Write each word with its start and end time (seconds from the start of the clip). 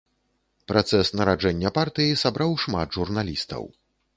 Працэс 0.71 1.11
нараджэння 1.19 1.73
партыі 1.77 2.17
сабраў 2.25 2.59
шмат 2.65 2.87
журналістаў. 2.99 3.63